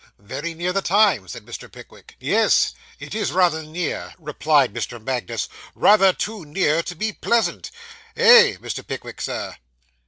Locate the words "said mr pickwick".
1.27-2.15